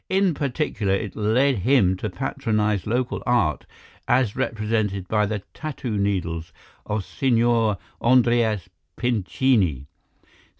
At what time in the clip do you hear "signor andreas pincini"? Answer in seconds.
7.05-9.85